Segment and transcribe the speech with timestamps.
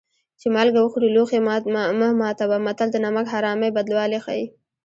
[0.39, 4.45] چې مالګه وخورې لوښی مه ماتوه متل د نمک حرامۍ بدوالی ښيي